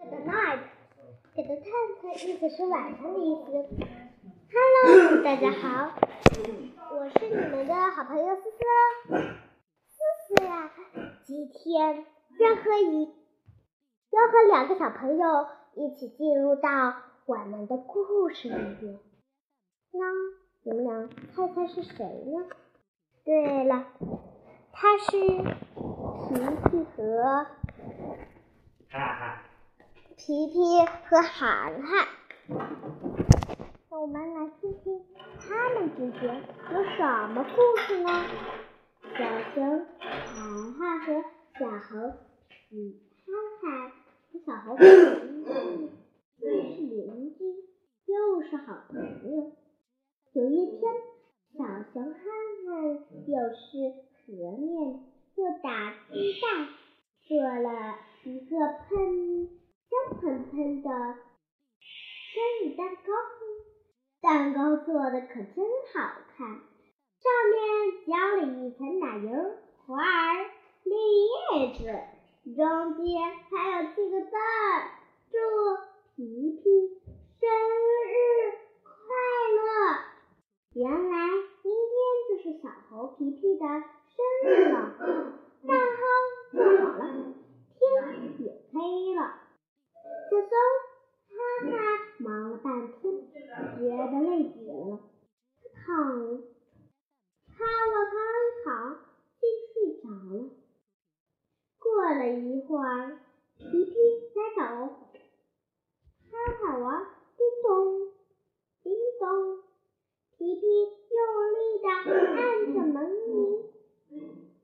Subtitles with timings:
[0.00, 0.60] Good night，
[1.34, 1.66] 给的探
[2.00, 3.68] 探意思是晚上的意思。
[4.50, 5.92] Hello，大家好，
[6.96, 8.56] 我是你们的好朋友思思。
[9.84, 10.70] 思思呀，
[11.22, 12.06] 今天
[12.38, 13.14] 要和一
[14.10, 16.94] 要和两个小朋友一起进入到
[17.26, 18.98] 我们的故事里边。
[19.92, 20.00] 那
[20.62, 22.46] 你们俩猜猜是谁呢？
[23.22, 23.84] 对了，
[24.72, 26.40] 他是皮
[26.70, 27.46] 皮和
[30.22, 30.52] 皮皮
[31.08, 32.06] 和涵涵。
[33.88, 35.00] 那我们来听听
[35.38, 38.26] 他们之间有什么故事呢？
[39.16, 39.18] 小
[39.54, 41.24] 熊涵涵和
[41.58, 42.12] 小猴
[42.68, 43.90] 皮憨憨
[44.30, 45.90] 和小猴皮皮
[46.38, 46.44] 既
[46.76, 47.40] 是邻居，
[48.04, 49.52] 又是好朋友。
[50.34, 50.82] 有一天，
[51.56, 51.64] 小
[51.94, 52.20] 熊憨
[52.66, 52.92] 憨
[53.26, 53.94] 又吃
[54.26, 55.00] 和面，
[55.36, 56.68] 又打鸡蛋，
[57.26, 59.48] 做了一个喷
[60.20, 60.90] 喷喷的
[61.80, 63.12] 生日蛋糕。
[64.20, 65.64] 蛋糕做的可真
[65.94, 67.58] 好看，上面
[68.06, 69.30] 浇了一层奶油、
[69.86, 70.50] 花儿、
[70.84, 70.92] 绿
[71.58, 71.80] 叶子，
[72.54, 73.08] 中间
[73.48, 74.38] 还有几个字儿：
[75.30, 75.38] 祝
[76.16, 76.20] 皮
[76.52, 76.62] 皮
[77.40, 78.12] 生日
[78.82, 78.90] 快
[79.56, 79.60] 乐。
[80.74, 81.16] 原来
[81.62, 81.96] 明天
[82.28, 84.76] 就是小猴皮皮的生日了，
[85.66, 86.02] 蛋糕
[86.52, 87.00] 做好了，
[87.78, 87.80] 天
[88.38, 89.20] 也黑了。
[90.30, 90.48] 小松
[91.28, 91.34] 哈
[91.70, 91.72] 哈
[92.18, 93.02] 忙了半天，
[93.78, 95.00] 觉得累极了，
[95.60, 95.88] 他躺，
[97.48, 98.68] 他往床上一躺，
[99.40, 99.42] 就
[99.72, 100.34] 睡着了。
[101.78, 101.84] 过
[102.20, 103.18] 了一会儿，
[103.56, 103.92] 皮皮
[104.34, 107.68] 来找哈哈玩，叮咚，
[108.82, 109.24] 叮咚。
[110.36, 111.18] 皮皮用
[111.56, 111.86] 力的
[112.32, 112.40] 按
[112.72, 113.28] 着门铃，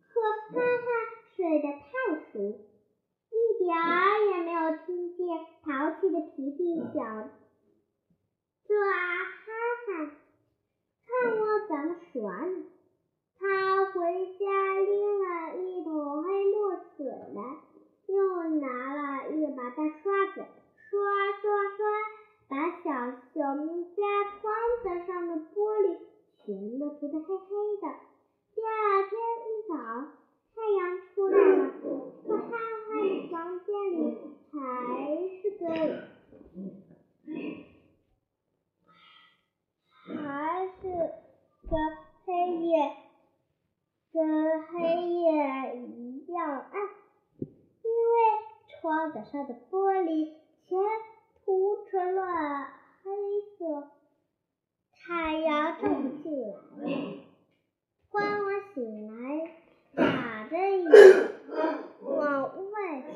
[0.09, 0.21] 可
[0.53, 0.87] 哈哈
[1.35, 1.87] 睡得太
[2.33, 2.35] 熟，
[3.31, 3.85] 一点儿
[4.31, 5.27] 也没有听见
[5.65, 6.59] 淘气的皮皮
[6.95, 7.31] 想
[8.67, 8.89] ：“这哈
[9.87, 9.89] 哈，
[11.07, 12.65] 看我怎么耍你！”
[13.39, 13.45] 他
[13.93, 13.95] 回
[14.39, 14.45] 家
[14.81, 14.89] 拎
[15.21, 16.57] 了一桶黑墨
[16.97, 17.39] 水来，
[18.07, 18.15] 又
[18.61, 20.37] 拿了一把大刷子，
[20.91, 20.97] 刷
[21.43, 21.45] 刷
[21.77, 21.87] 刷。
[22.49, 22.85] 把小
[23.35, 23.43] 熊
[23.97, 24.03] 家
[24.41, 24.41] 窗
[24.81, 25.99] 子上的玻璃
[26.45, 27.85] 全都涂得黑黑的。
[28.55, 29.75] 第二天一早，
[30.55, 30.79] 太阳
[31.13, 31.61] 出来了，
[32.23, 32.49] 可憨
[32.87, 32.93] 憨
[33.33, 33.35] 房
[33.65, 33.97] 间里
[34.53, 34.55] 还
[35.43, 35.61] 是个
[40.05, 40.83] 还是
[41.69, 41.73] 个
[42.27, 42.29] 黑
[42.59, 42.71] 夜，
[44.17, 46.75] 跟黑夜一样暗，
[47.39, 48.17] 因为
[48.81, 50.33] 窗子上的玻璃
[50.67, 50.79] 全。
[51.45, 52.23] 涂成了
[53.05, 53.11] 黑
[53.57, 53.89] 色，
[54.93, 56.53] 太阳照不进来。
[58.09, 59.53] 欢欢醒来，
[59.95, 60.85] 眨着眼
[62.03, 63.15] 往外瞧，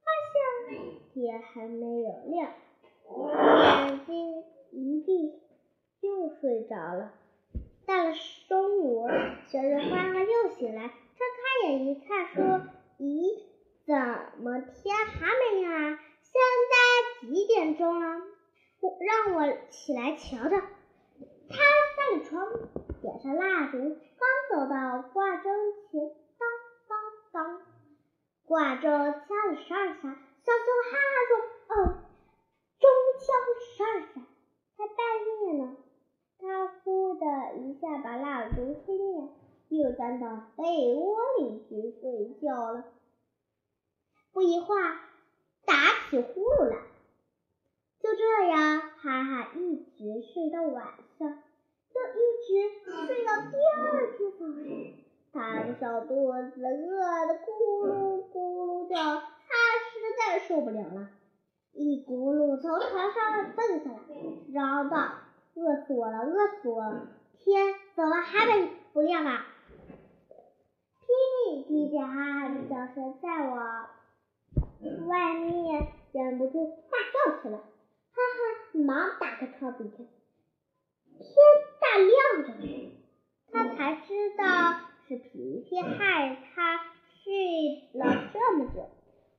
[0.00, 0.34] 发现
[1.12, 2.50] 天还没有亮，
[3.84, 5.38] 眼睛一闭
[6.00, 7.12] 又睡着了。
[7.90, 8.14] 到了
[8.48, 9.08] 中午，
[9.48, 11.26] 小日欢欢又醒来，睁
[11.64, 12.62] 开眼一看，说
[13.00, 13.42] ：“咦，
[13.84, 13.96] 怎
[14.40, 16.40] 么天还没亮啊？”现
[16.70, 18.22] 在几点钟了？
[19.00, 20.50] 让我起来瞧瞧。
[21.48, 21.56] 他
[21.96, 22.46] 上了床，
[23.02, 25.52] 点上蜡烛，刚走到挂钟
[25.90, 26.00] 前，
[26.38, 26.48] 当
[26.88, 26.96] 当
[27.32, 27.62] 当，
[28.46, 30.00] 挂钟敲了十二下。
[30.00, 31.32] 小熊哈哈说
[31.74, 31.98] ：“哦，
[32.78, 33.26] 钟敲
[33.74, 34.20] 十二下，
[34.76, 34.96] 才半
[35.48, 35.76] 夜呢。”
[36.42, 37.26] 他呼的
[37.58, 39.28] 一下把蜡烛吹灭，
[39.68, 40.26] 又钻到
[40.56, 42.82] 被窝里去睡觉了。
[44.32, 44.98] 不一会儿。
[45.64, 45.74] 打
[46.08, 46.76] 起呼噜来，
[48.00, 50.84] 就这样，哈哈一直睡到晚
[51.20, 51.38] 上，
[51.94, 54.64] 就一直睡到第二天早上。
[55.32, 61.10] 他的小肚子饿得咕噜咕噜叫，他实在受不了了，
[61.72, 63.98] 一咕噜从床上蹦下来，
[64.52, 65.12] 嚷道
[65.54, 67.06] ：“饿死我了，饿死我了！
[67.38, 69.44] 天怎么还没不亮啊？”
[71.04, 71.04] 霹
[71.52, 73.56] 雳听见哈哈的叫声，在我。
[75.06, 77.62] 外面忍不住大笑起来，哈
[78.14, 78.78] 哈！
[78.78, 79.98] 忙打开窗子一看，
[81.18, 81.28] 天
[81.78, 82.10] 大亮
[82.46, 82.48] 着，
[83.52, 84.44] 他才知道
[85.06, 86.78] 是皮皮害他
[87.22, 88.88] 睡了这么久。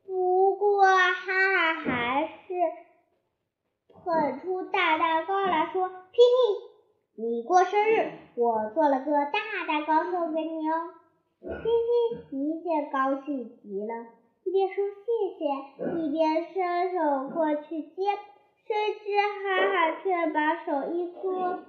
[0.06, 2.54] 不过哈哈还是
[3.88, 6.71] 捧出大蛋糕来说：“皮皮，
[7.16, 10.92] 你过生日，我做了个大蛋糕送给你哦。”
[11.42, 11.48] 皮
[12.30, 14.08] 皮一见高兴极了。
[14.44, 15.02] 一边说谢
[15.38, 15.46] 谢，
[15.98, 18.04] 一边伸手过去接，
[18.66, 19.06] 谁知
[19.44, 21.60] 哈哈却把手一搓，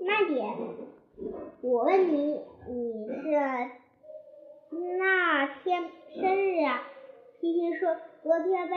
[0.00, 0.56] 慢点，
[1.60, 3.30] 我问你，你是
[4.98, 5.90] 那天
[6.20, 6.82] 生日啊？
[7.40, 8.76] 皮皮说：“昨天呗。”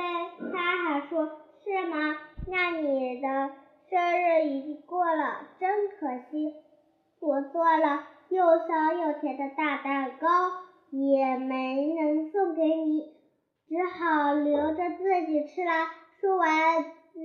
[0.52, 2.18] 哈哈说：“是吗？
[2.48, 3.52] 那你的
[3.90, 6.56] 生日已经过了，真可惜。
[7.20, 10.28] 我做了又香又甜的大蛋糕，
[10.92, 13.14] 也没能送给你，
[13.68, 15.72] 只好留着自己吃了。”
[16.20, 17.20] 说完，子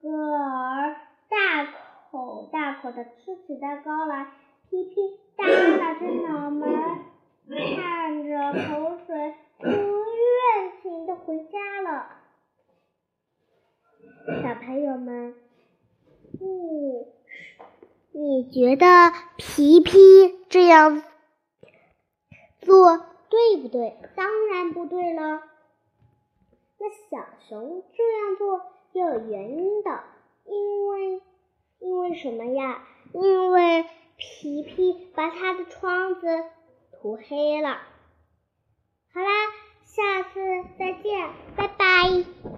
[0.00, 0.96] 个儿
[1.28, 1.66] 大
[2.10, 4.28] 口大口的吃起蛋糕来。
[4.68, 4.94] 皮皮
[5.36, 5.46] 耷
[5.76, 6.68] 拉着脑门，
[7.48, 12.08] 看着口水，不愿情的回家了。
[14.42, 15.34] 小朋友们，
[16.40, 17.06] 你
[18.12, 19.92] 你觉得皮皮
[20.48, 21.02] 这样
[22.62, 22.96] 做
[23.28, 23.98] 对不对？
[24.16, 25.42] 当然不对了。
[26.78, 28.62] 那小熊这样做
[28.92, 30.04] 也有原因的，
[30.46, 31.20] 因为
[31.80, 32.82] 因为什么呀？
[33.12, 33.84] 因为
[34.16, 36.26] 皮皮把他的窗子
[36.92, 37.76] 涂黑了。
[39.12, 39.28] 好啦，
[39.84, 40.40] 下次
[40.78, 42.55] 再见，拜拜。